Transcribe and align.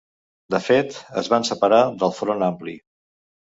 De 0.55 0.59
fet, 0.67 0.97
es 1.21 1.29
van 1.35 1.45
separar 1.51 1.83
del 2.05 2.17
Front 2.23 2.49
Ampli. 2.51 2.77